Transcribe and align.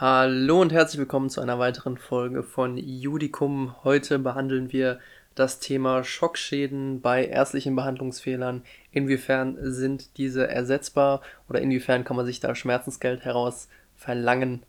Hallo 0.00 0.62
und 0.62 0.72
herzlich 0.72 0.98
willkommen 0.98 1.28
zu 1.28 1.42
einer 1.42 1.58
weiteren 1.58 1.98
Folge 1.98 2.42
von 2.42 2.78
Judicum. 2.78 3.74
Heute 3.84 4.18
behandeln 4.18 4.72
wir 4.72 4.98
das 5.34 5.60
Thema 5.60 6.04
Schockschäden 6.04 7.02
bei 7.02 7.26
ärztlichen 7.26 7.76
Behandlungsfehlern. 7.76 8.62
Inwiefern 8.92 9.58
sind 9.60 10.16
diese 10.16 10.48
ersetzbar 10.48 11.20
oder 11.50 11.60
inwiefern 11.60 12.04
kann 12.04 12.16
man 12.16 12.24
sich 12.24 12.40
da 12.40 12.54
Schmerzensgeld 12.54 13.26
heraus 13.26 13.68
verlangen? 13.94 14.62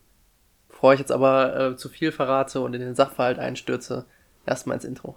Bevor 0.68 0.96
ich 0.96 1.00
jetzt 1.00 1.14
aber 1.14 1.56
äh, 1.58 1.76
zu 1.78 1.88
viel 1.88 2.12
verrate 2.12 2.60
und 2.60 2.74
in 2.74 2.82
den 2.82 2.96
Sachverhalt 2.96 3.40
einstürze, 3.40 4.04
erstmal 4.46 4.76
ins 4.76 4.84
Intro. 4.84 5.16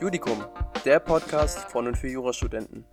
Judicum, 0.00 0.44
der 0.84 1.00
Podcast 1.00 1.68
von 1.72 1.88
und 1.88 1.98
für 1.98 2.06
Jurastudenten. 2.06 2.84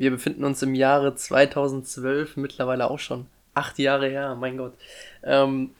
Wir 0.00 0.10
befinden 0.10 0.44
uns 0.44 0.62
im 0.62 0.74
Jahre 0.74 1.14
2012, 1.14 2.38
mittlerweile 2.38 2.90
auch 2.90 2.98
schon 2.98 3.26
acht 3.52 3.78
Jahre 3.78 4.08
her, 4.08 4.34
mein 4.34 4.56
Gott. 4.56 4.72
Ähm, 5.22 5.72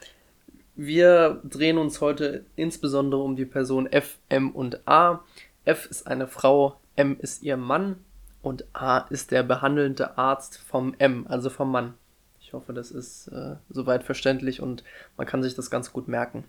wir 0.77 1.41
drehen 1.43 1.79
uns 1.79 2.03
heute 2.03 2.45
insbesondere 2.55 3.23
um 3.23 3.35
die 3.35 3.47
Person 3.47 3.87
F, 3.91 4.19
M 4.29 4.51
und 4.51 4.87
A. 4.87 5.25
F 5.65 5.87
ist 5.87 6.07
eine 6.07 6.27
Frau, 6.29 6.79
M 6.97 7.17
ist 7.19 7.43
ihr 7.43 7.57
Mann 7.57 7.97
und 8.43 8.67
A 8.75 8.99
ist 9.09 9.31
der 9.31 9.43
behandelnde 9.43 10.19
Arzt 10.19 10.59
vom 10.59 10.95
M, 10.99 11.27
also 11.27 11.49
vom 11.49 11.71
Mann. 11.71 11.95
Ich 12.43 12.53
hoffe, 12.53 12.75
das 12.75 12.91
ist 12.91 13.29
äh, 13.29 13.57
soweit 13.71 14.05
verständlich 14.05 14.61
und 14.61 14.85
man 15.17 15.27
kann 15.27 15.43
sich 15.43 15.55
das 15.55 15.71
ganz 15.71 15.95
gut 15.95 16.09
merken. 16.09 16.45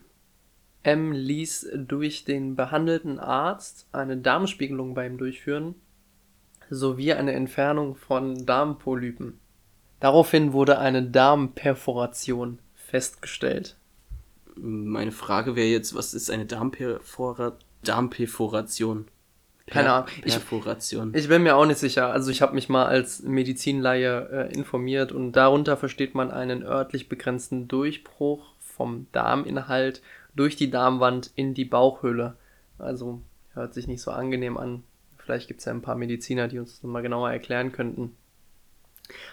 M 0.84 1.14
ließ 1.14 1.70
durch 1.88 2.26
den 2.26 2.58
behandelten 2.58 3.18
Arzt 3.18 3.88
eine 3.94 4.18
Darmspiegelung 4.18 4.94
bei 4.94 5.06
ihm 5.06 5.18
durchführen 5.18 5.76
sowie 6.72 7.14
eine 7.14 7.34
Entfernung 7.34 7.96
von 7.96 8.46
Darmpolypen. 8.46 9.38
Daraufhin 10.00 10.54
wurde 10.54 10.80
eine 10.80 11.04
Darmperforation 11.04 12.60
festgestellt. 12.74 13.76
Meine 14.56 15.12
Frage 15.12 15.56
wäre 15.56 15.68
jetzt, 15.68 15.94
was 15.94 16.14
ist 16.14 16.32
eine 16.32 16.46
Darmperfora 16.46 17.58
Darmperforation? 17.84 19.06
Per 19.66 19.74
Keine 19.74 19.94
Ahnung. 19.94 20.10
Perforation. 20.24 21.12
Ich, 21.14 21.24
ich, 21.24 21.28
bin 21.30 21.44
mir 21.44 21.56
auch 21.56 21.66
nicht 21.66 21.78
sicher. 21.78 22.12
Also 22.12 22.32
ich 22.32 22.42
habe 22.42 22.56
mich 22.56 22.68
mal 22.68 22.86
als 22.86 23.22
Medizinleihe 23.22 24.50
äh, 24.50 24.54
informiert 24.54 25.12
und 25.12 25.34
darunter 25.34 25.78
versteht 25.78 26.16
man 26.16 26.32
einen 26.32 26.64
örtlich 26.64 27.10
begrenzten 27.10 27.68
Durchbruch 27.68 28.54
vom 28.60 29.08
Darminhalt 29.12 30.02
durch 30.36 30.56
die 30.56 30.72
Darmwand 30.72 31.32
in 31.36 31.54
die 31.54 31.66
Bauchhöhle. 31.66 32.36
Also 32.80 33.22
hört 33.54 33.74
sich 33.74 33.88
nicht 33.88 34.02
so 34.02 34.12
angenehm 34.12 34.58
an. 34.58 34.84
Vielleicht 35.32 35.48
gibt 35.48 35.62
es 35.62 35.66
ja 35.66 35.72
ein 35.72 35.82
paar 35.82 35.96
Mediziner, 35.96 36.50
die 36.50 36.60
uns 36.60 36.82
das 36.82 36.84
mal 36.84 37.00
genauer 37.00 37.32
erklären 37.32 37.72
könnten. 37.72 38.18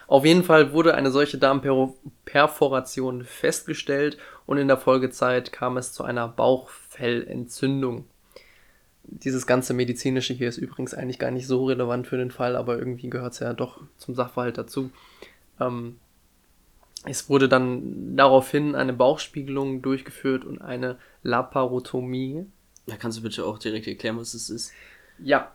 Auf 0.07 0.23
jeden 0.23 0.45
Fall 0.45 0.71
wurde 0.71 0.95
eine 0.95 1.11
solche 1.11 1.37
Darmperforation 1.37 3.25
festgestellt 3.25 4.17
und 4.45 4.59
in 4.59 4.69
der 4.69 4.77
Folgezeit 4.77 5.51
kam 5.51 5.75
es 5.75 5.91
zu 5.91 6.05
einer 6.05 6.29
Bauchfellentzündung. 6.29 8.05
Dieses 9.03 9.45
ganze 9.45 9.73
medizinische 9.73 10.33
hier 10.33 10.47
ist 10.47 10.57
übrigens 10.57 10.93
eigentlich 10.93 11.19
gar 11.19 11.31
nicht 11.31 11.47
so 11.47 11.65
relevant 11.65 12.07
für 12.07 12.17
den 12.17 12.31
Fall, 12.31 12.55
aber 12.55 12.79
irgendwie 12.79 13.09
gehört 13.09 13.33
es 13.33 13.39
ja 13.39 13.51
doch 13.51 13.81
zum 13.97 14.15
Sachverhalt 14.15 14.57
dazu. 14.57 14.91
Ähm, 15.59 15.99
es 17.03 17.29
wurde 17.29 17.49
dann 17.49 18.15
daraufhin 18.15 18.73
eine 18.73 18.93
Bauchspiegelung 18.93 19.81
durchgeführt 19.81 20.45
und 20.45 20.61
eine 20.61 20.97
Laparotomie. 21.23 22.45
Da 22.87 22.95
kannst 22.95 23.17
du 23.17 23.23
bitte 23.23 23.43
auch 23.43 23.59
direkt 23.59 23.85
erklären, 23.85 24.17
was 24.17 24.33
es 24.33 24.49
ist. 24.49 24.71
Ja, 25.21 25.51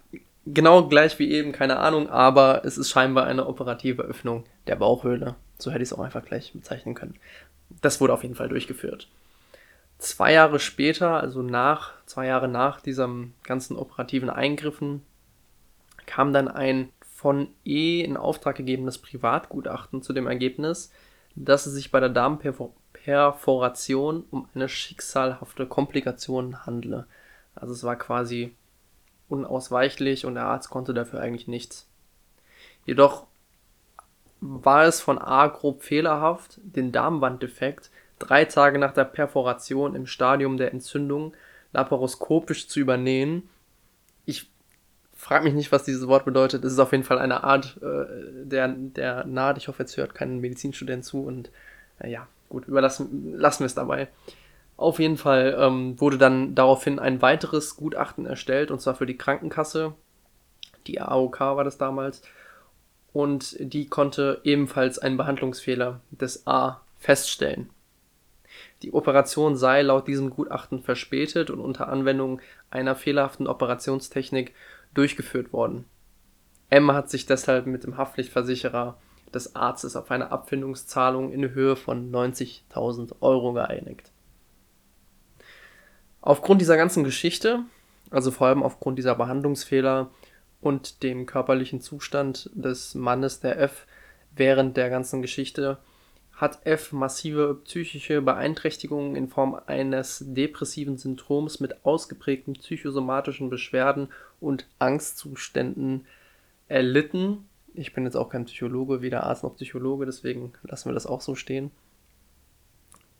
genau 0.46 0.88
gleich 0.88 1.18
wie 1.18 1.30
eben, 1.30 1.52
keine 1.52 1.78
Ahnung, 1.78 2.08
aber 2.08 2.64
es 2.64 2.78
ist 2.78 2.90
scheinbar 2.90 3.26
eine 3.26 3.46
operative 3.46 4.02
Öffnung 4.02 4.44
der 4.66 4.76
Bauchhöhle. 4.76 5.36
So 5.58 5.70
hätte 5.70 5.82
ich 5.82 5.90
es 5.90 5.92
auch 5.92 6.02
einfach 6.02 6.24
gleich 6.24 6.52
bezeichnen 6.52 6.94
können. 6.94 7.16
Das 7.80 8.00
wurde 8.00 8.12
auf 8.12 8.22
jeden 8.22 8.34
Fall 8.34 8.48
durchgeführt. 8.48 9.08
Zwei 9.98 10.32
Jahre 10.32 10.58
später, 10.58 11.20
also 11.20 11.42
nach, 11.42 11.92
zwei 12.06 12.26
Jahre 12.26 12.48
nach 12.48 12.80
diesem 12.80 13.32
ganzen 13.42 13.76
operativen 13.76 14.28
Eingriffen, 14.28 15.02
kam 16.06 16.32
dann 16.32 16.48
ein 16.48 16.90
von 17.24 17.48
E 17.64 18.02
in 18.02 18.18
Auftrag 18.18 18.56
gegebenes 18.56 18.98
Privatgutachten 18.98 20.02
zu 20.02 20.12
dem 20.12 20.26
Ergebnis, 20.26 20.92
dass 21.34 21.64
es 21.64 21.72
sich 21.72 21.90
bei 21.90 22.00
der 22.00 22.10
Darmperforation 22.10 24.24
um 24.30 24.46
eine 24.54 24.68
schicksalhafte 24.68 25.66
Komplikation 25.66 26.66
handle. 26.66 27.06
Also 27.54 27.72
es 27.72 27.82
war 27.82 27.96
quasi 27.96 28.54
unausweichlich 29.28 30.26
und 30.26 30.34
der 30.34 30.46
Arzt 30.46 30.70
konnte 30.70 30.94
dafür 30.94 31.20
eigentlich 31.20 31.48
nichts. 31.48 31.86
Jedoch 32.86 33.26
war 34.40 34.84
es 34.84 35.00
von 35.00 35.18
A 35.18 35.46
grob 35.46 35.82
fehlerhaft, 35.82 36.60
den 36.62 36.92
Darmwanddefekt 36.92 37.90
drei 38.18 38.44
Tage 38.44 38.78
nach 38.78 38.92
der 38.92 39.04
Perforation 39.04 39.94
im 39.94 40.06
Stadium 40.06 40.56
der 40.56 40.72
Entzündung 40.72 41.34
laparoskopisch 41.72 42.68
zu 42.68 42.80
übernähen. 42.80 43.48
Ich 44.24 44.50
frage 45.14 45.44
mich 45.44 45.54
nicht, 45.54 45.72
was 45.72 45.84
dieses 45.84 46.06
Wort 46.06 46.24
bedeutet. 46.24 46.64
Es 46.64 46.72
ist 46.72 46.78
auf 46.78 46.92
jeden 46.92 47.04
Fall 47.04 47.18
eine 47.18 47.44
Art 47.44 47.78
äh, 47.82 48.44
der, 48.44 48.68
der 48.68 49.24
Naht. 49.24 49.58
Ich 49.58 49.68
hoffe, 49.68 49.82
jetzt 49.82 49.96
hört 49.96 50.14
kein 50.14 50.40
Medizinstudent 50.40 51.04
zu 51.04 51.24
und 51.24 51.50
äh, 51.98 52.10
ja, 52.10 52.26
gut, 52.48 52.66
überlassen 52.68 53.34
lassen 53.36 53.60
wir 53.60 53.66
es 53.66 53.74
dabei. 53.74 54.08
Auf 54.76 54.98
jeden 54.98 55.16
Fall 55.16 55.56
ähm, 55.58 56.00
wurde 56.00 56.18
dann 56.18 56.54
daraufhin 56.54 56.98
ein 56.98 57.22
weiteres 57.22 57.76
Gutachten 57.76 58.26
erstellt, 58.26 58.70
und 58.70 58.80
zwar 58.80 58.94
für 58.94 59.06
die 59.06 59.16
Krankenkasse. 59.16 59.94
Die 60.86 61.00
AOK 61.00 61.40
war 61.40 61.64
das 61.64 61.78
damals. 61.78 62.22
Und 63.12 63.56
die 63.60 63.86
konnte 63.86 64.40
ebenfalls 64.42 64.98
einen 64.98 65.16
Behandlungsfehler 65.16 66.00
des 66.10 66.46
A 66.46 66.80
feststellen. 66.98 67.70
Die 68.82 68.92
Operation 68.92 69.56
sei 69.56 69.82
laut 69.82 70.08
diesem 70.08 70.30
Gutachten 70.30 70.82
verspätet 70.82 71.50
und 71.50 71.60
unter 71.60 71.88
Anwendung 71.88 72.40
einer 72.70 72.96
fehlerhaften 72.96 73.46
Operationstechnik 73.46 74.52
durchgeführt 74.92 75.52
worden. 75.52 75.84
M 76.70 76.92
hat 76.92 77.08
sich 77.08 77.26
deshalb 77.26 77.66
mit 77.66 77.84
dem 77.84 77.96
Haftpflichtversicherer 77.96 78.96
des 79.32 79.54
Arztes 79.54 79.96
auf 79.96 80.10
eine 80.10 80.30
Abfindungszahlung 80.32 81.32
in 81.32 81.52
Höhe 81.52 81.76
von 81.76 82.10
90.000 82.12 83.16
Euro 83.20 83.52
geeinigt. 83.52 84.10
Aufgrund 86.26 86.62
dieser 86.62 86.78
ganzen 86.78 87.04
Geschichte, 87.04 87.64
also 88.08 88.30
vor 88.30 88.46
allem 88.46 88.62
aufgrund 88.62 88.96
dieser 88.96 89.14
Behandlungsfehler 89.14 90.10
und 90.62 91.02
dem 91.02 91.26
körperlichen 91.26 91.82
Zustand 91.82 92.48
des 92.54 92.94
Mannes, 92.94 93.40
der 93.40 93.60
F, 93.60 93.86
während 94.34 94.78
der 94.78 94.88
ganzen 94.88 95.20
Geschichte, 95.20 95.76
hat 96.32 96.64
F 96.64 96.92
massive 96.92 97.60
psychische 97.64 98.22
Beeinträchtigungen 98.22 99.16
in 99.16 99.28
Form 99.28 99.60
eines 99.66 100.24
depressiven 100.26 100.96
Syndroms 100.96 101.60
mit 101.60 101.84
ausgeprägten 101.84 102.54
psychosomatischen 102.54 103.50
Beschwerden 103.50 104.08
und 104.40 104.66
Angstzuständen 104.78 106.06
erlitten. 106.68 107.44
Ich 107.74 107.92
bin 107.92 108.04
jetzt 108.04 108.16
auch 108.16 108.30
kein 108.30 108.46
Psychologe, 108.46 109.02
weder 109.02 109.24
Arzt 109.24 109.42
noch 109.42 109.56
Psychologe, 109.56 110.06
deswegen 110.06 110.54
lassen 110.62 110.88
wir 110.88 110.94
das 110.94 111.06
auch 111.06 111.20
so 111.20 111.34
stehen. 111.34 111.70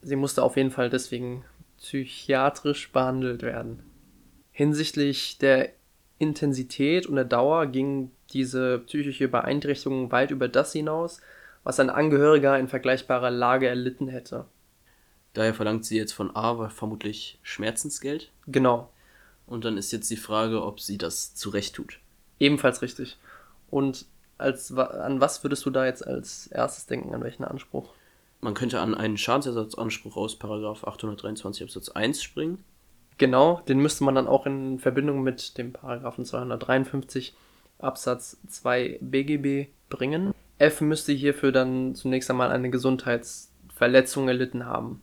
Sie 0.01 0.17
musste 0.17 0.43
auf 0.43 0.57
jeden 0.57 0.71
Fall 0.71 0.89
deswegen 0.89 1.45
psychiatrisch 1.85 2.91
behandelt 2.93 3.43
werden. 3.43 3.83
Hinsichtlich 4.53 5.37
der 5.37 5.71
Intensität 6.19 7.07
und 7.07 7.17
der 7.17 7.27
Dauer 7.27 7.67
ging 7.67 8.11
diese 8.31 8.79
psychische 8.81 9.29
Beeinträchtigung 9.29 10.11
weit 10.11 10.31
über 10.31 10.49
das 10.49 10.73
hinaus, 10.73 11.21
was 11.63 11.79
ein 11.81 11.91
Angehöriger 11.91 12.59
in 12.59 12.69
vergleichbarer 12.69 13.31
Lage 13.31 13.69
erlitten 13.69 14.09
hätte. 14.09 14.47
Daher 15.35 15.53
verlangt 15.53 15.85
sie 15.85 15.99
jetzt 15.99 16.13
von 16.13 16.35
A 16.35 16.69
vermutlich 16.71 17.39
Schmerzensgeld. 17.43 18.33
Genau. 18.47 18.91
Und 19.47 19.67
dann 19.67 19.77
ist 19.77 19.93
jetzt 19.93 20.11
die 20.11 20.17
Frage, 20.17 20.63
ob 20.63 20.81
sie 20.81 20.97
das 20.97 21.35
zurecht 21.35 21.75
tut. 21.75 22.01
Ebenfalls 22.39 22.81
richtig. 22.81 23.19
Und 23.69 24.07
als, 24.39 24.73
an 24.73 25.21
was 25.21 25.45
würdest 25.45 25.67
du 25.67 25.71
da 25.71 25.85
jetzt 25.85 26.07
als 26.07 26.47
erstes 26.47 26.87
denken, 26.87 27.15
an 27.15 27.23
welchen 27.23 27.45
Anspruch? 27.45 27.93
Man 28.45 28.53
könnte 28.53 28.79
an 28.81 28.95
einen 28.95 29.17
Schadensersatzanspruch 29.17 30.19
aus 30.19 30.39
Paragraph 30.39 30.85
823 30.85 31.63
Absatz 31.63 31.89
1 31.89 32.23
springen. 32.23 32.63
Genau, 33.17 33.63
den 33.67 33.79
müsste 33.79 34.05
man 34.05 34.17
dann 34.17 34.27
auch 34.27 34.45
in 34.45 34.79
Verbindung 34.79 35.23
mit 35.23 35.57
dem 35.57 35.73
Paragraphen 35.73 36.27
253 36.27 37.33
Absatz 37.79 38.37
2 38.47 38.99
BGB 39.01 39.71
bringen. 39.89 40.35
F 40.59 40.83
müsste 40.83 41.13
hierfür 41.13 41.53
dann 41.53 41.95
zunächst 41.95 42.29
einmal 42.29 42.51
eine 42.51 42.69
Gesundheitsverletzung 42.69 44.29
erlitten 44.29 44.67
haben. 44.67 45.01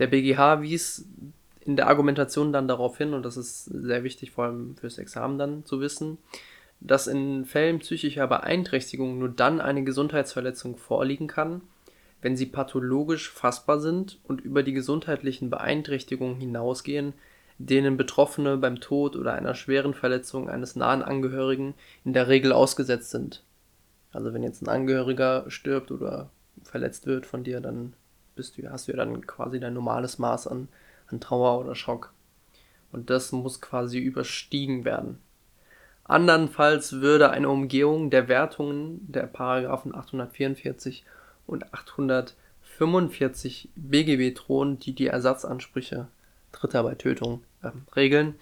Der 0.00 0.08
BGH 0.08 0.60
wies 0.60 1.06
in 1.60 1.76
der 1.76 1.86
Argumentation 1.86 2.52
dann 2.52 2.66
darauf 2.66 2.98
hin, 2.98 3.14
und 3.14 3.24
das 3.24 3.36
ist 3.36 3.66
sehr 3.66 4.02
wichtig, 4.02 4.32
vor 4.32 4.46
allem 4.46 4.74
fürs 4.76 4.98
Examen 4.98 5.38
dann 5.38 5.64
zu 5.64 5.80
wissen, 5.80 6.18
dass 6.80 7.06
in 7.06 7.44
Fällen 7.44 7.78
psychischer 7.78 8.26
Beeinträchtigung 8.26 9.20
nur 9.20 9.28
dann 9.28 9.60
eine 9.60 9.84
Gesundheitsverletzung 9.84 10.78
vorliegen 10.78 11.28
kann, 11.28 11.62
wenn 12.22 12.36
sie 12.36 12.46
pathologisch 12.46 13.30
fassbar 13.30 13.80
sind 13.80 14.18
und 14.24 14.40
über 14.40 14.62
die 14.62 14.72
gesundheitlichen 14.72 15.50
Beeinträchtigungen 15.50 16.36
hinausgehen, 16.36 17.14
denen 17.58 17.96
Betroffene 17.96 18.56
beim 18.56 18.80
Tod 18.80 19.16
oder 19.16 19.34
einer 19.34 19.54
schweren 19.54 19.94
Verletzung 19.94 20.48
eines 20.48 20.76
nahen 20.76 21.02
Angehörigen 21.02 21.74
in 22.04 22.12
der 22.12 22.28
Regel 22.28 22.52
ausgesetzt 22.52 23.10
sind. 23.10 23.42
Also 24.12 24.32
wenn 24.34 24.42
jetzt 24.42 24.62
ein 24.62 24.68
Angehöriger 24.68 25.44
stirbt 25.48 25.90
oder 25.90 26.30
verletzt 26.62 27.06
wird 27.06 27.26
von 27.26 27.44
dir, 27.44 27.60
dann 27.60 27.94
bist 28.34 28.56
du, 28.56 28.70
hast 28.70 28.88
du 28.88 28.92
ja 28.92 28.98
dann 28.98 29.26
quasi 29.26 29.60
dein 29.60 29.74
normales 29.74 30.18
Maß 30.18 30.46
an, 30.46 30.68
an 31.08 31.20
Trauer 31.20 31.60
oder 31.60 31.74
Schock. 31.74 32.12
Und 32.92 33.10
das 33.10 33.32
muss 33.32 33.60
quasi 33.60 33.98
überstiegen 33.98 34.84
werden. 34.84 35.18
Andernfalls 36.04 36.94
würde 37.00 37.30
eine 37.30 37.48
Umgehung 37.48 38.10
der 38.10 38.26
Wertungen 38.26 39.00
der 39.12 39.24
Paragraphen 39.24 39.94
844 39.94 41.04
und 41.50 41.72
845 41.74 43.70
BGB 43.74 44.34
drohen, 44.36 44.78
die 44.78 44.94
die 44.94 45.08
Ersatzansprüche 45.08 46.08
Dritter 46.52 46.82
bei 46.82 46.94
Tötung 46.94 47.42
äh, 47.62 47.70
regeln. 47.94 48.36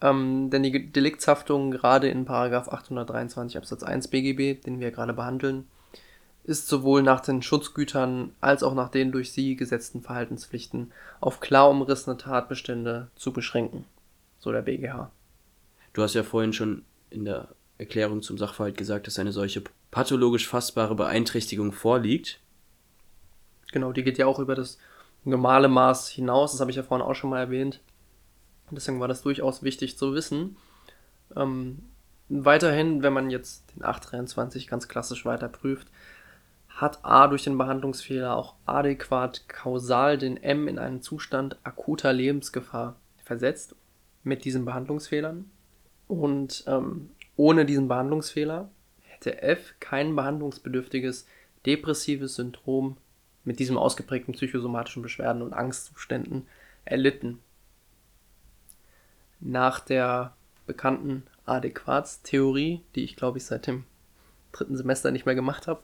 Ähm, 0.00 0.50
denn 0.50 0.62
die 0.62 0.92
Deliktshaftung 0.92 1.70
gerade 1.70 2.08
in 2.08 2.24
Paragraph 2.24 2.68
823 2.68 3.56
Absatz 3.56 3.82
1 3.82 4.08
BGB, 4.08 4.62
den 4.62 4.80
wir 4.80 4.90
gerade 4.90 5.14
behandeln, 5.14 5.66
ist 6.44 6.68
sowohl 6.68 7.02
nach 7.02 7.20
den 7.20 7.42
Schutzgütern 7.42 8.32
als 8.40 8.62
auch 8.62 8.74
nach 8.74 8.90
den 8.90 9.10
durch 9.10 9.32
sie 9.32 9.56
gesetzten 9.56 10.02
Verhaltenspflichten 10.02 10.92
auf 11.20 11.40
klar 11.40 11.70
umrissene 11.70 12.16
Tatbestände 12.16 13.08
zu 13.16 13.32
beschränken, 13.32 13.84
so 14.38 14.52
der 14.52 14.62
BGH. 14.62 15.10
Du 15.92 16.02
hast 16.02 16.14
ja 16.14 16.22
vorhin 16.22 16.52
schon 16.52 16.84
in 17.10 17.24
der 17.24 17.48
Erklärung 17.78 18.22
zum 18.22 18.38
Sachverhalt 18.38 18.76
gesagt, 18.76 19.06
dass 19.06 19.18
eine 19.18 19.32
solche 19.32 19.62
pathologisch 19.90 20.46
fassbare 20.46 20.94
Beeinträchtigung 20.94 21.72
vorliegt. 21.72 22.38
Genau, 23.76 23.92
die 23.92 24.04
geht 24.04 24.16
ja 24.16 24.24
auch 24.24 24.38
über 24.38 24.54
das 24.54 24.78
normale 25.24 25.68
Maß 25.68 26.08
hinaus, 26.08 26.52
das 26.52 26.62
habe 26.62 26.70
ich 26.70 26.78
ja 26.78 26.82
vorhin 26.82 27.06
auch 27.06 27.14
schon 27.14 27.28
mal 27.28 27.40
erwähnt. 27.40 27.82
Deswegen 28.70 29.00
war 29.00 29.06
das 29.06 29.20
durchaus 29.20 29.62
wichtig 29.62 29.98
zu 29.98 30.14
wissen. 30.14 30.56
Ähm, 31.36 31.82
weiterhin, 32.30 33.02
wenn 33.02 33.12
man 33.12 33.28
jetzt 33.28 33.74
den 33.76 33.84
823 33.84 34.66
ganz 34.66 34.88
klassisch 34.88 35.26
weiter 35.26 35.50
prüft, 35.50 35.88
hat 36.70 37.04
A 37.04 37.26
durch 37.26 37.44
den 37.44 37.58
Behandlungsfehler 37.58 38.34
auch 38.34 38.54
adäquat 38.64 39.46
kausal 39.46 40.16
den 40.16 40.42
M 40.42 40.68
in 40.68 40.78
einen 40.78 41.02
Zustand 41.02 41.58
akuter 41.62 42.14
Lebensgefahr 42.14 42.96
versetzt 43.24 43.74
mit 44.22 44.46
diesen 44.46 44.64
Behandlungsfehlern. 44.64 45.50
Und 46.08 46.64
ähm, 46.66 47.10
ohne 47.36 47.66
diesen 47.66 47.88
Behandlungsfehler 47.88 48.70
hätte 49.02 49.42
F 49.42 49.74
kein 49.80 50.16
behandlungsbedürftiges 50.16 51.26
depressives 51.66 52.36
Syndrom 52.36 52.96
mit 53.46 53.58
diesem 53.60 53.78
ausgeprägten 53.78 54.34
psychosomatischen 54.34 55.02
Beschwerden 55.02 55.40
und 55.40 55.54
Angstzuständen 55.54 56.46
erlitten. 56.84 57.38
Nach 59.40 59.80
der 59.80 60.34
bekannten 60.66 61.22
Adäquatstheorie, 61.46 62.82
die 62.94 63.04
ich 63.04 63.16
glaube 63.16 63.38
ich 63.38 63.46
seit 63.46 63.66
dem 63.66 63.84
dritten 64.52 64.76
Semester 64.76 65.10
nicht 65.10 65.26
mehr 65.26 65.34
gemacht 65.34 65.68
habe, 65.68 65.80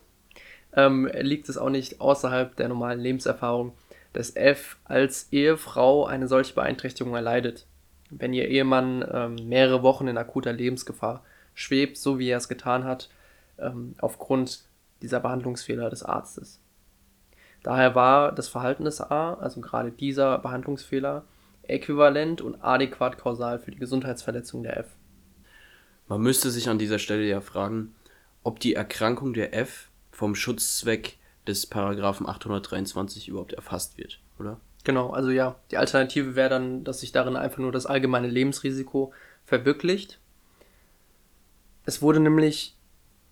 ähm, 0.75 1.09
liegt 1.21 1.49
es 1.49 1.57
auch 1.57 1.69
nicht 1.69 2.01
außerhalb 2.01 2.55
der 2.55 2.67
normalen 2.67 2.99
Lebenserfahrung, 2.99 3.73
dass 4.11 4.35
F 4.35 4.77
als 4.83 5.31
Ehefrau 5.31 6.05
eine 6.05 6.27
solche 6.27 6.53
Beeinträchtigung 6.53 7.15
erleidet. 7.15 7.65
Wenn 8.09 8.33
ihr 8.33 8.47
Ehemann 8.47 9.05
ähm, 9.09 9.35
mehrere 9.47 9.83
Wochen 9.83 10.07
in 10.07 10.17
akuter 10.17 10.53
Lebensgefahr 10.53 11.23
schwebt, 11.53 11.97
so 11.97 12.19
wie 12.19 12.29
er 12.29 12.37
es 12.37 12.49
getan 12.49 12.83
hat, 12.83 13.09
ähm, 13.57 13.95
aufgrund 13.99 14.65
dieser 15.01 15.19
Behandlungsfehler 15.19 15.89
des 15.89 16.03
Arztes. 16.03 16.59
Daher 17.63 17.95
war 17.95 18.33
das 18.33 18.49
Verhalten 18.49 18.85
des 18.85 19.01
A, 19.01 19.35
also 19.35 19.61
gerade 19.61 19.91
dieser 19.91 20.37
Behandlungsfehler, 20.39 21.23
äquivalent 21.63 22.41
und 22.41 22.61
adäquat 22.61 23.17
kausal 23.17 23.57
für 23.57 23.71
die 23.71 23.79
Gesundheitsverletzung 23.79 24.63
der 24.63 24.77
F. 24.77 24.87
Man 26.07 26.21
müsste 26.21 26.51
sich 26.51 26.69
an 26.69 26.77
dieser 26.77 26.99
Stelle 26.99 27.23
ja 27.23 27.39
fragen, 27.39 27.95
ob 28.43 28.59
die 28.59 28.73
Erkrankung 28.75 29.33
der 29.33 29.55
F 29.55 29.89
vom 30.11 30.35
Schutzzweck 30.35 31.17
des 31.47 31.65
Paragraphen 31.65 32.27
823 32.27 33.29
überhaupt 33.29 33.53
erfasst 33.53 33.97
wird, 33.97 34.19
oder? 34.37 34.59
Genau, 34.83 35.11
also 35.11 35.29
ja, 35.29 35.55
die 35.71 35.77
Alternative 35.77 36.35
wäre 36.35 36.49
dann, 36.49 36.83
dass 36.83 36.99
sich 36.99 37.13
darin 37.13 37.37
einfach 37.37 37.59
nur 37.59 37.71
das 37.71 37.85
allgemeine 37.85 38.27
Lebensrisiko 38.27 39.13
verwirklicht. 39.45 40.19
Es 41.85 42.01
wurde 42.01 42.19
nämlich, 42.19 42.75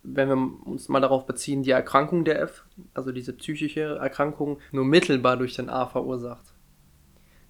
wenn 0.03 0.29
wir 0.29 0.67
uns 0.67 0.89
mal 0.89 0.99
darauf 0.99 1.25
beziehen, 1.25 1.63
die 1.63 1.71
Erkrankung 1.71 2.25
der 2.25 2.41
F, 2.41 2.65
also 2.93 3.11
diese 3.11 3.33
psychische 3.33 3.97
Erkrankung, 3.97 4.59
nur 4.71 4.85
mittelbar 4.85 5.37
durch 5.37 5.55
den 5.55 5.69
A 5.69 5.85
verursacht. 5.85 6.53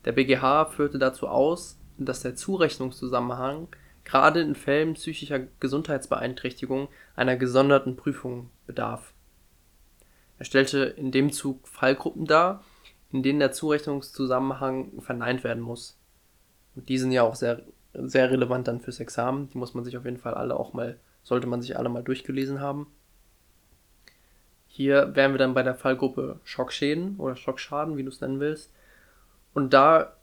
Der 0.06 0.12
BGH 0.12 0.66
führte 0.66 1.00
dazu 1.00 1.28
aus, 1.28 1.80
dass 1.98 2.22
der 2.22 2.36
Zurechnungszusammenhang 2.36 3.68
gerade 4.04 4.42
in 4.42 4.56
Fällen 4.56 4.96
psychischer 4.96 5.40
Gesundheitsbeeinträchtigung 5.60 6.90
einer 7.16 7.38
gesonderten 7.38 7.96
Prüfung 7.96 8.50
bedarf. 8.66 9.14
Er 10.40 10.46
stellte 10.46 10.80
in 10.80 11.12
dem 11.12 11.32
Zug 11.32 11.68
Fallgruppen 11.68 12.26
dar, 12.26 12.64
in 13.12 13.22
denen 13.22 13.40
der 13.40 13.52
Zurechnungszusammenhang 13.52 15.00
verneint 15.02 15.44
werden 15.44 15.62
muss. 15.62 16.00
Und 16.76 16.90
die 16.90 16.98
sind 16.98 17.12
ja 17.12 17.24
auch 17.24 17.36
sehr, 17.36 17.62
sehr 17.94 18.32
relevant 18.32 18.68
dann 18.68 18.82
fürs 18.82 19.00
Examen. 19.00 19.50
Die 19.50 19.58
muss 19.58 19.74
man 19.74 19.84
sich 19.84 19.98
auf 19.98 20.06
jeden 20.06 20.18
Fall 20.18 20.34
alle 20.34 20.56
auch 20.56 20.74
mal, 20.74 20.98
sollte 21.24 21.48
man 21.48 21.62
sich 21.62 21.78
alle 21.78 21.90
mal 21.90 22.04
durchgelesen 22.04 22.60
haben. 22.60 22.88
Hier 24.68 25.16
wären 25.16 25.34
wir 25.34 25.38
dann 25.38 25.54
bei 25.54 25.64
der 25.64 25.76
Fallgruppe 25.76 26.40
Schockschäden 26.44 27.18
oder 27.18 27.36
Schockschaden, 27.36 27.98
wie 27.98 28.04
du 28.04 28.10
es 28.10 28.22
nennen 28.22 28.40
willst. 28.40 28.72
Und 29.54 29.74
da 29.74 30.14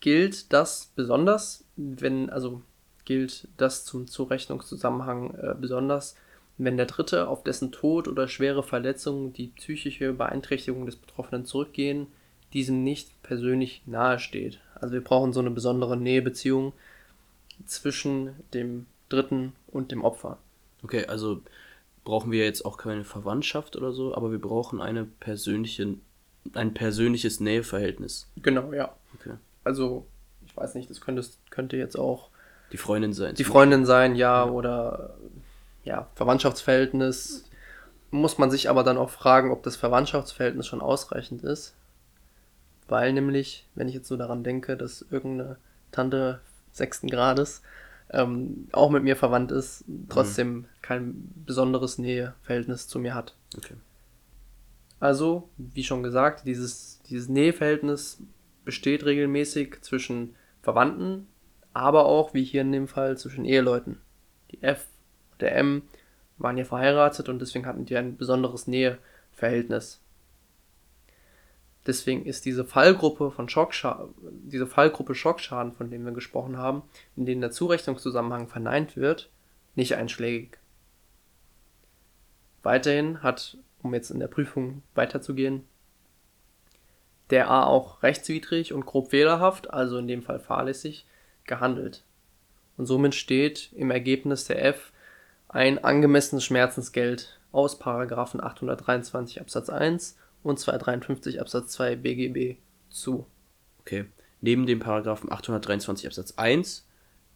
gilt 0.00 0.52
das 0.52 0.92
besonders, 0.94 1.64
wenn, 1.76 2.30
also 2.30 2.62
gilt 3.04 3.48
das 3.56 3.84
zum 3.84 4.06
Zurechnungszusammenhang 4.06 5.34
äh, 5.34 5.54
besonders, 5.60 6.16
wenn 6.58 6.76
der 6.76 6.86
Dritte, 6.86 7.28
auf 7.28 7.42
dessen 7.42 7.72
Tod 7.72 8.08
oder 8.08 8.28
schwere 8.28 8.62
Verletzung 8.62 9.32
die 9.32 9.48
psychische 9.48 10.12
Beeinträchtigung 10.12 10.86
des 10.86 10.96
Betroffenen 10.96 11.44
zurückgehen, 11.44 12.06
diesem 12.52 12.84
nicht 12.84 13.20
persönlich 13.22 13.82
nahesteht. 13.86 14.60
Also 14.74 14.94
wir 14.94 15.04
brauchen 15.04 15.32
so 15.32 15.40
eine 15.40 15.50
besondere 15.50 15.96
Nähebeziehung 15.96 16.72
zwischen 17.64 18.30
dem 18.54 18.86
Dritten 19.08 19.52
und 19.68 19.92
dem 19.92 20.04
Opfer. 20.04 20.38
Okay, 20.82 21.06
also 21.06 21.42
brauchen 22.04 22.30
wir 22.30 22.44
jetzt 22.44 22.64
auch 22.64 22.78
keine 22.78 23.04
Verwandtschaft 23.04 23.76
oder 23.76 23.92
so, 23.92 24.14
aber 24.14 24.30
wir 24.30 24.40
brauchen 24.40 24.80
eine 24.80 25.04
persönliche, 25.04 25.94
ein 26.54 26.74
persönliches 26.74 27.40
Näheverhältnis. 27.40 28.30
Genau, 28.36 28.72
ja. 28.72 28.94
Okay. 29.14 29.34
Also, 29.64 30.06
ich 30.46 30.56
weiß 30.56 30.74
nicht, 30.74 30.88
das 30.88 31.00
könnte, 31.00 31.24
könnte 31.50 31.76
jetzt 31.76 31.98
auch 31.98 32.30
die 32.72 32.76
Freundin 32.76 33.12
sein. 33.12 33.34
Die 33.34 33.44
Freundin 33.44 33.86
sein, 33.86 34.14
ja, 34.16 34.44
ja, 34.44 34.50
oder 34.50 35.16
ja, 35.84 36.08
Verwandtschaftsverhältnis. 36.14 37.44
Muss 38.10 38.38
man 38.38 38.50
sich 38.50 38.70
aber 38.70 38.82
dann 38.82 38.98
auch 38.98 39.10
fragen, 39.10 39.50
ob 39.50 39.62
das 39.62 39.76
Verwandtschaftsverhältnis 39.76 40.66
schon 40.66 40.80
ausreichend 40.80 41.42
ist. 41.42 41.74
Weil 42.88 43.12
nämlich, 43.12 43.66
wenn 43.74 43.88
ich 43.88 43.94
jetzt 43.94 44.08
so 44.08 44.16
daran 44.16 44.44
denke, 44.44 44.76
dass 44.76 45.04
irgendeine 45.10 45.56
Tante 45.90 46.40
sechsten 46.72 47.08
Grades 47.08 47.62
ähm, 48.10 48.68
auch 48.72 48.90
mit 48.90 49.02
mir 49.02 49.16
verwandt 49.16 49.52
ist, 49.52 49.84
trotzdem 50.08 50.52
mhm. 50.52 50.66
kein 50.82 51.32
besonderes 51.44 51.98
Näheverhältnis 51.98 52.88
zu 52.88 52.98
mir 52.98 53.14
hat. 53.14 53.36
Okay. 53.56 53.74
Also, 55.00 55.50
wie 55.56 55.84
schon 55.84 56.02
gesagt, 56.02 56.46
dieses, 56.46 57.00
dieses 57.08 57.28
Näheverhältnis 57.28 58.22
besteht 58.64 59.04
regelmäßig 59.04 59.82
zwischen 59.82 60.34
Verwandten, 60.62 61.26
aber 61.72 62.06
auch, 62.06 62.32
wie 62.32 62.44
hier 62.44 62.62
in 62.62 62.72
dem 62.72 62.88
Fall, 62.88 63.18
zwischen 63.18 63.44
Eheleuten. 63.44 64.00
Die 64.50 64.62
F 64.62 64.86
der 65.40 65.54
M 65.56 65.82
waren 66.38 66.56
ja 66.56 66.64
verheiratet 66.64 67.28
und 67.28 67.40
deswegen 67.40 67.66
hatten 67.66 67.84
die 67.84 67.96
ein 67.96 68.16
besonderes 68.16 68.66
Näheverhältnis. 68.66 70.00
Deswegen 71.86 72.26
ist 72.26 72.44
diese 72.44 72.64
Fallgruppe 72.64 73.30
von 73.30 73.48
Schockschaden, 73.48 74.14
diese 74.50 74.66
Fallgruppe 74.66 75.14
Schockschaden, 75.14 75.72
von 75.72 75.90
denen 75.90 76.04
wir 76.04 76.12
gesprochen 76.12 76.58
haben, 76.58 76.82
in 77.14 77.26
denen 77.26 77.40
der 77.40 77.52
Zurechnungszusammenhang 77.52 78.48
verneint 78.48 78.96
wird, 78.96 79.30
nicht 79.76 79.94
einschlägig. 79.94 80.58
Weiterhin 82.62 83.22
hat, 83.22 83.56
um 83.82 83.94
jetzt 83.94 84.10
in 84.10 84.18
der 84.18 84.26
Prüfung 84.26 84.82
weiterzugehen, 84.96 85.64
der 87.30 87.50
A 87.50 87.64
auch 87.64 88.02
rechtswidrig 88.02 88.72
und 88.72 88.86
grob 88.86 89.10
fehlerhaft, 89.10 89.70
also 89.70 89.98
in 89.98 90.08
dem 90.08 90.22
Fall 90.22 90.40
fahrlässig, 90.40 91.06
gehandelt. 91.44 92.04
Und 92.76 92.86
somit 92.86 93.14
steht 93.14 93.72
im 93.74 93.90
Ergebnis 93.92 94.44
der 94.44 94.64
F 94.64 94.92
ein 95.48 95.82
angemessenes 95.82 96.44
Schmerzensgeld 96.44 97.38
aus 97.52 97.80
823 97.80 99.40
Absatz 99.40 99.70
1 99.70 100.18
und 100.46 100.58
253 100.58 101.40
Absatz 101.40 101.72
2 101.72 101.96
BGB 101.96 102.58
zu. 102.88 103.26
Okay. 103.80 104.06
Neben 104.40 104.66
dem 104.66 104.78
Paragraphen 104.78 105.30
823 105.30 106.06
Absatz 106.06 106.34
1 106.36 106.86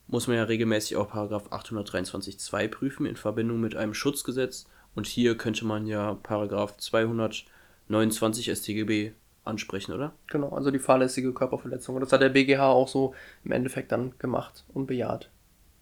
muss 0.07 0.26
man 0.26 0.37
ja 0.37 0.45
regelmäßig 0.45 0.97
auch 0.97 1.11
Paragraph 1.11 1.50
823 1.50 2.38
2 2.38 2.69
prüfen 2.69 3.07
in 3.07 3.17
Verbindung 3.17 3.61
mit 3.61 3.75
einem 3.75 3.95
Schutzgesetz 3.95 4.67
und 4.95 5.07
hier 5.07 5.37
könnte 5.37 5.64
man 5.64 5.87
ja 5.87 6.14
Paragraph 6.14 6.76
229 6.76 8.50
StGB 8.50 9.12
ansprechen, 9.45 9.93
oder? 9.93 10.12
Genau, 10.29 10.50
also 10.50 10.71
die 10.71 10.79
fahrlässige 10.79 11.33
Körperverletzung. 11.33 11.97
Und 11.97 12.02
das 12.02 12.12
hat 12.12 12.23
der 12.23 12.29
BGH 12.29 12.69
auch 12.69 12.88
so 12.88 13.14
im 13.45 13.52
Endeffekt 13.52 13.93
dann 13.93 14.14
gemacht 14.19 14.64
und 14.73 14.87
bejaht. 14.87 15.31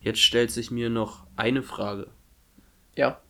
Jetzt 0.01 0.21
stellt 0.21 0.51
sich 0.51 0.71
mir 0.71 0.91
noch 0.91 1.27
eine 1.37 1.63
Frage. 1.63 2.09
Ja. 2.95 3.21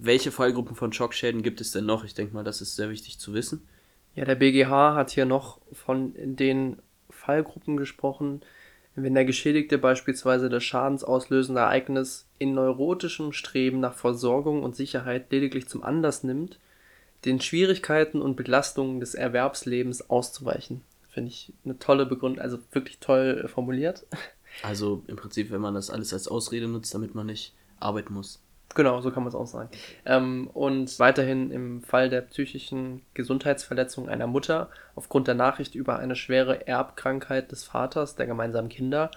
Welche 0.00 0.32
Fallgruppen 0.32 0.74
von 0.74 0.92
Schockschäden 0.92 1.42
gibt 1.42 1.60
es 1.60 1.72
denn 1.72 1.86
noch? 1.86 2.04
Ich 2.04 2.14
denke 2.14 2.34
mal, 2.34 2.44
das 2.44 2.60
ist 2.60 2.76
sehr 2.76 2.90
wichtig 2.90 3.18
zu 3.18 3.34
wissen. 3.34 3.68
Ja, 4.14 4.24
der 4.24 4.34
BGH 4.34 4.94
hat 4.94 5.10
hier 5.10 5.26
noch 5.26 5.60
von 5.72 6.14
den 6.16 6.78
Fallgruppen 7.10 7.76
gesprochen, 7.76 8.42
wenn 8.94 9.14
der 9.14 9.24
Geschädigte 9.24 9.78
beispielsweise 9.78 10.50
das 10.50 10.64
schadensauslösende 10.64 11.62
Ereignis 11.62 12.26
in 12.38 12.54
neurotischem 12.54 13.32
Streben 13.32 13.80
nach 13.80 13.94
Versorgung 13.94 14.62
und 14.62 14.76
Sicherheit 14.76 15.30
lediglich 15.30 15.68
zum 15.68 15.82
Anlass 15.82 16.24
nimmt, 16.24 16.58
den 17.24 17.40
Schwierigkeiten 17.40 18.20
und 18.20 18.36
Belastungen 18.36 19.00
des 19.00 19.14
Erwerbslebens 19.14 20.10
auszuweichen. 20.10 20.82
Finde 21.08 21.30
ich 21.30 21.52
eine 21.64 21.78
tolle 21.78 22.06
Begründung, 22.06 22.42
also 22.42 22.58
wirklich 22.72 22.98
toll 22.98 23.48
formuliert. 23.48 24.04
Also 24.62 25.02
im 25.06 25.16
Prinzip, 25.16 25.50
wenn 25.50 25.62
man 25.62 25.74
das 25.74 25.88
alles 25.88 26.12
als 26.12 26.28
Ausrede 26.28 26.68
nutzt, 26.68 26.92
damit 26.92 27.14
man 27.14 27.26
nicht 27.26 27.54
arbeiten 27.80 28.12
muss. 28.12 28.41
Genau, 28.74 29.00
so 29.00 29.10
kann 29.10 29.22
man 29.22 29.28
es 29.28 29.34
auch 29.34 29.46
sagen. 29.46 29.68
Ähm, 30.06 30.48
und 30.52 30.98
weiterhin 30.98 31.50
im 31.50 31.82
Fall 31.82 32.08
der 32.08 32.22
psychischen 32.22 33.02
Gesundheitsverletzung 33.14 34.08
einer 34.08 34.26
Mutter 34.26 34.70
aufgrund 34.94 35.28
der 35.28 35.34
Nachricht 35.34 35.74
über 35.74 35.98
eine 35.98 36.16
schwere 36.16 36.66
Erbkrankheit 36.66 37.52
des 37.52 37.64
Vaters 37.64 38.16
der 38.16 38.26
gemeinsamen 38.26 38.68
Kinder. 38.68 39.10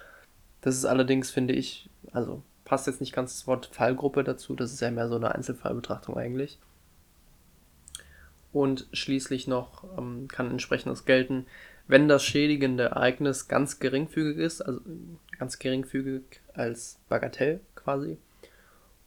Das 0.61 0.75
ist 0.75 0.85
allerdings, 0.85 1.31
finde 1.31 1.53
ich, 1.53 1.89
also 2.11 2.41
passt 2.65 2.87
jetzt 2.87 2.99
nicht 2.99 3.13
ganz 3.13 3.33
das 3.33 3.47
Wort 3.47 3.69
Fallgruppe 3.71 4.23
dazu, 4.23 4.55
das 4.55 4.73
ist 4.73 4.81
ja 4.81 4.91
mehr 4.91 5.07
so 5.07 5.15
eine 5.15 5.33
Einzelfallbetrachtung 5.33 6.17
eigentlich. 6.17 6.59
Und 8.51 8.87
schließlich 8.93 9.47
noch 9.47 9.83
ähm, 9.97 10.27
kann 10.27 10.49
entsprechendes 10.49 11.05
gelten, 11.05 11.45
wenn 11.87 12.07
das 12.07 12.23
schädigende 12.23 12.85
Ereignis 12.85 13.47
ganz 13.47 13.79
geringfügig 13.79 14.37
ist, 14.37 14.61
also 14.61 14.81
ganz 15.37 15.59
geringfügig 15.59 16.23
als 16.53 16.99
Bagatell 17.09 17.59
quasi, 17.75 18.17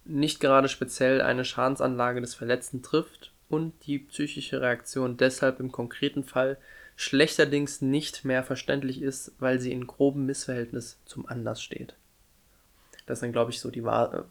nicht 0.08 0.40
gerade 0.40 0.68
speziell 0.68 1.20
eine 1.20 1.44
Schadensanlage 1.44 2.20
des 2.20 2.34
Verletzten 2.34 2.82
trifft 2.82 3.32
und 3.48 3.72
die 3.86 3.98
psychische 3.98 4.60
Reaktion 4.60 5.16
deshalb 5.16 5.60
im 5.60 5.72
konkreten 5.72 6.24
Fall 6.24 6.58
schlechterdings 6.96 7.80
nicht 7.80 8.24
mehr 8.24 8.42
verständlich 8.42 9.00
ist, 9.00 9.32
weil 9.38 9.60
sie 9.60 9.72
in 9.72 9.86
grobem 9.86 10.26
Missverhältnis 10.26 10.98
zum 11.04 11.26
Anlass 11.26 11.62
steht. 11.62 11.94
Das 13.06 13.20
sind, 13.20 13.32
glaube 13.32 13.52
ich, 13.52 13.60
so 13.60 13.70
die, 13.70 13.84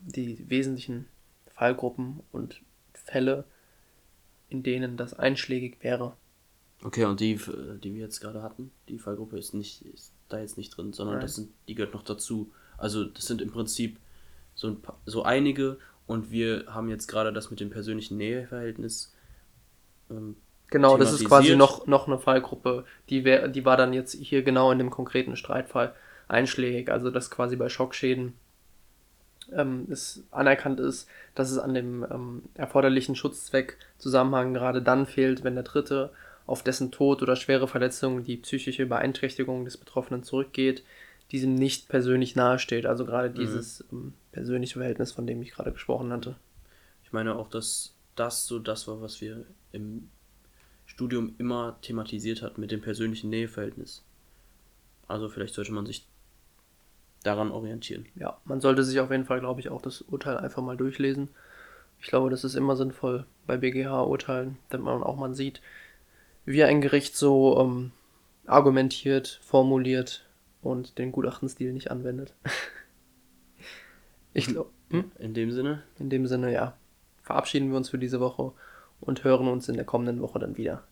die 0.03 0.49
wesentlichen 0.49 1.07
Fallgruppen 1.55 2.19
und 2.31 2.61
Fälle, 2.93 3.45
in 4.49 4.63
denen 4.63 4.97
das 4.97 5.13
einschlägig 5.13 5.77
wäre. 5.81 6.13
Okay, 6.83 7.05
und 7.05 7.19
die, 7.19 7.39
die 7.83 7.93
wir 7.93 8.01
jetzt 8.01 8.19
gerade 8.19 8.43
hatten, 8.43 8.71
die 8.87 8.99
Fallgruppe 8.99 9.39
ist 9.39 9.53
nicht 9.53 9.83
ist 9.85 10.11
da 10.29 10.39
jetzt 10.39 10.57
nicht 10.57 10.75
drin, 10.75 10.93
sondern 10.93 11.15
Nein. 11.15 11.21
das 11.21 11.35
sind, 11.35 11.49
die 11.67 11.75
gehört 11.75 11.93
noch 11.93 12.03
dazu. 12.03 12.51
Also 12.77 13.05
das 13.05 13.25
sind 13.25 13.41
im 13.41 13.49
Prinzip 13.49 13.97
so, 14.57 14.67
ein 14.67 14.81
paar, 14.81 14.97
so 15.05 15.23
einige 15.23 15.77
und 16.07 16.31
wir 16.31 16.65
haben 16.67 16.89
jetzt 16.89 17.07
gerade 17.07 17.31
das 17.31 17.49
mit 17.51 17.59
dem 17.59 17.69
persönlichen 17.69 18.17
Näheverhältnis. 18.17 19.13
Ähm, 20.09 20.35
genau, 20.69 20.97
das 20.97 21.13
ist 21.13 21.25
quasi 21.25 21.55
noch, 21.55 21.87
noch 21.87 22.07
eine 22.07 22.17
Fallgruppe, 22.17 22.83
die, 23.09 23.23
wär, 23.23 23.47
die 23.47 23.63
war 23.63 23.77
dann 23.77 23.93
jetzt 23.93 24.13
hier 24.13 24.41
genau 24.41 24.71
in 24.71 24.79
dem 24.79 24.89
konkreten 24.89 25.35
Streitfall 25.35 25.93
einschlägig, 26.27 26.91
also 26.91 27.11
dass 27.11 27.29
quasi 27.29 27.55
bei 27.55 27.69
Schockschäden 27.69 28.33
ähm, 29.53 29.87
es 29.89 30.23
anerkannt 30.31 30.79
ist, 30.79 31.07
dass 31.35 31.51
es 31.51 31.59
an 31.59 31.73
dem 31.73 32.05
ähm, 32.09 32.41
erforderlichen 32.55 33.15
Schutzzweck 33.15 33.77
Zusammenhang 33.97 34.53
gerade 34.53 34.81
dann 34.81 35.05
fehlt, 35.05 35.43
wenn 35.43 35.55
der 35.55 35.63
Dritte 35.63 36.11
auf 36.47 36.63
dessen 36.63 36.91
Tod 36.91 37.21
oder 37.21 37.35
schwere 37.35 37.67
Verletzung 37.67 38.23
die 38.23 38.37
psychische 38.37 38.87
Beeinträchtigung 38.87 39.65
des 39.65 39.77
Betroffenen 39.77 40.23
zurückgeht, 40.23 40.83
diesem 41.31 41.55
nicht 41.55 41.89
persönlich 41.89 42.35
nahesteht. 42.35 42.85
Also 42.85 43.05
gerade 43.05 43.29
mhm. 43.29 43.35
dieses 43.35 43.85
ähm, 43.91 44.13
persönliche 44.37 44.77
Verhältnis, 44.77 45.11
von 45.11 45.25
dem 45.25 45.41
ich 45.41 45.51
gerade 45.51 45.71
gesprochen 45.71 46.13
hatte. 46.13 46.35
Ich 47.03 47.11
meine 47.11 47.35
auch, 47.35 47.49
dass 47.49 47.95
das 48.15 48.45
so 48.45 48.59
das 48.59 48.87
war, 48.87 49.01
was 49.01 49.19
wir 49.19 49.45
im 49.71 50.09
Studium 50.85 51.33
immer 51.39 51.77
thematisiert 51.81 52.43
hat 52.43 52.59
mit 52.59 52.69
dem 52.69 52.81
persönlichen 52.81 53.31
Näheverhältnis. 53.31 54.03
Also 55.07 55.27
vielleicht 55.27 55.55
sollte 55.55 55.73
man 55.73 55.87
sich 55.87 56.07
daran 57.23 57.51
orientieren. 57.51 58.05
Ja, 58.13 58.37
man 58.45 58.61
sollte 58.61 58.83
sich 58.83 58.99
auf 58.99 59.09
jeden 59.09 59.25
Fall, 59.25 59.39
glaube 59.39 59.59
ich, 59.59 59.69
auch 59.69 59.81
das 59.81 60.01
Urteil 60.03 60.37
einfach 60.37 60.61
mal 60.61 60.77
durchlesen. 60.77 61.29
Ich 61.99 62.07
glaube, 62.07 62.29
das 62.29 62.43
ist 62.43 62.53
immer 62.53 62.75
sinnvoll 62.75 63.25
bei 63.47 63.57
BGH-Urteilen, 63.57 64.59
damit 64.69 64.85
man 64.85 65.01
auch 65.01 65.15
mal 65.15 65.33
sieht, 65.33 65.61
wie 66.45 66.63
ein 66.63 66.81
Gericht 66.81 67.17
so 67.17 67.59
ähm, 67.59 67.91
argumentiert, 68.45 69.39
formuliert 69.41 70.27
und 70.61 70.99
den 70.99 71.11
Gutachtenstil 71.11 71.73
nicht 71.73 71.89
anwendet. 71.89 72.35
ich 74.37 74.47
glaube. 74.47 74.69
Hm? 74.89 75.11
In 75.19 75.33
dem 75.33 75.51
Sinne? 75.51 75.83
In 75.99 76.09
dem 76.09 76.27
Sinne, 76.27 76.53
ja. 76.53 76.77
Verabschieden 77.23 77.69
wir 77.71 77.77
uns 77.77 77.89
für 77.89 77.97
diese 77.97 78.19
Woche 78.19 78.53
und 79.01 79.23
hören 79.23 79.47
uns 79.47 79.67
in 79.67 79.75
der 79.75 79.85
kommenden 79.85 80.21
Woche 80.21 80.39
dann 80.39 80.55
wieder. 80.55 80.83